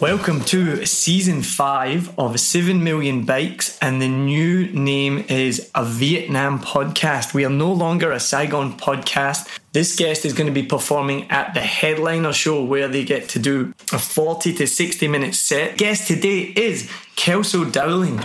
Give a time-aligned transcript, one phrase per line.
[0.00, 6.58] Welcome to season five of 7 Million Bikes, and the new name is a Vietnam
[6.58, 7.34] podcast.
[7.34, 9.46] We are no longer a Saigon podcast.
[9.72, 13.38] This guest is going to be performing at the headliner show where they get to
[13.38, 15.76] do a 40 to 60 minute set.
[15.76, 18.20] Guest today is Kelso Dowling.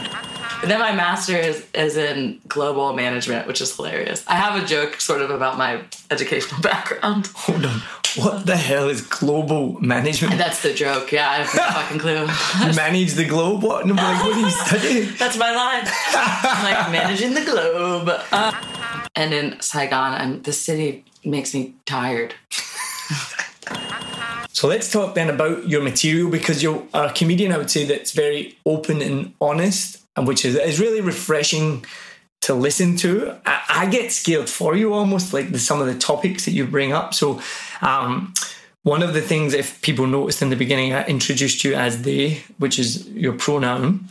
[0.66, 4.24] And then my master's is in global management, which is hilarious.
[4.26, 7.28] I have a joke sort of about my educational background.
[7.36, 7.82] Hold on.
[8.16, 10.40] What the hell is global management?
[10.40, 11.12] That's the joke.
[11.12, 12.26] Yeah, I have no fucking clue.
[12.76, 13.62] Manage the globe?
[13.62, 13.86] What?
[13.86, 15.10] No, like, what are you studying?
[15.20, 15.84] That's my line.
[15.86, 18.10] I'm like managing the globe.
[18.32, 18.60] Uh,
[19.16, 22.34] and in Saigon, I'm, the city makes me tired.
[24.52, 28.14] So let's talk then about your material because you're a comedian, I would say, that's
[28.14, 31.86] very open and honest, and which is, is really refreshing
[32.42, 33.36] to listen to.
[33.46, 36.66] I, I get scared for you almost, like the, some of the topics that you
[36.66, 37.14] bring up.
[37.14, 37.42] So,
[37.82, 38.34] um,
[38.84, 42.44] one of the things, if people noticed in the beginning, I introduced you as they,
[42.60, 44.08] which is your pronoun.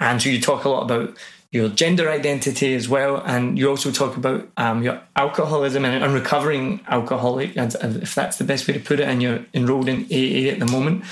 [0.00, 1.16] And so you talk a lot about
[1.52, 3.22] your gender identity as well.
[3.24, 8.44] And you also talk about um, your alcoholism and, and recovering alcoholic, if that's the
[8.44, 9.08] best way to put it.
[9.08, 11.04] And you're enrolled in AA at the moment.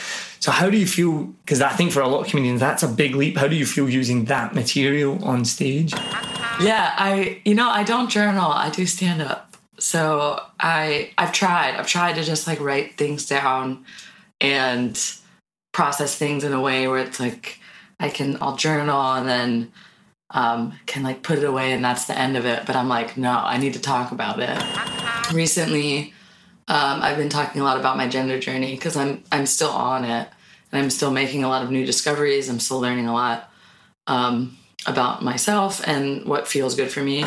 [0.45, 1.23] So, how do you feel?
[1.43, 3.39] Because I think for a lot of comedians, that's a big leap.
[3.39, 5.95] How do you feel using that material on stage?
[6.61, 8.53] Yeah, I you know, I don't journal.
[8.53, 9.57] I do stand up.
[9.79, 11.77] So I I've tried.
[11.77, 13.87] I've tried to just like write things down
[14.39, 15.01] and
[15.73, 17.59] process things in a way where it's like
[17.99, 19.73] I can I'll journal and then
[20.29, 22.67] um, can like put it away and that's the end of it.
[22.67, 25.33] But I'm like, no, I need to talk about it.
[25.33, 26.13] Recently,
[26.69, 30.05] um, I've been talking a lot about my gender journey because I'm I'm still on
[30.05, 30.29] it
[30.73, 32.49] and I'm still making a lot of new discoveries.
[32.49, 33.51] I'm still learning a lot
[34.07, 37.25] um, about myself and what feels good for me.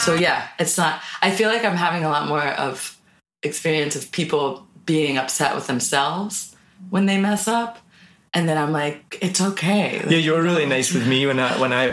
[0.00, 1.02] So yeah, it's not.
[1.20, 2.96] I feel like I'm having a lot more of
[3.42, 6.54] experience of people being upset with themselves
[6.90, 7.78] when they mess up,
[8.32, 10.02] and then I'm like, it's okay.
[10.08, 11.90] Yeah, you were really nice with me when I when I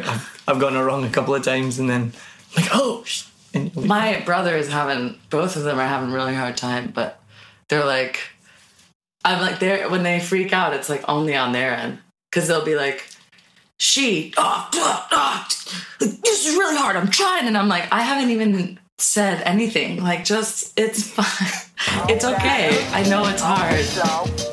[0.47, 2.13] I've, it wrong a couple of times, and then
[2.55, 3.25] like oh, sh-,
[3.75, 6.57] and you're like, My brother is having both of them are having a really hard
[6.57, 7.21] time, but
[7.69, 8.19] they're like,
[9.25, 11.99] I'm like they're when they freak out, it's like only on their end
[12.29, 13.07] because they'll be like,
[13.79, 15.47] she, oh, oh, oh,
[15.99, 16.95] this is really hard.
[16.95, 20.01] I'm trying, and I'm like, I haven't even said anything.
[20.01, 22.07] Like, just it's fine.
[22.09, 22.87] It's okay.
[22.91, 24.52] I know it's hard.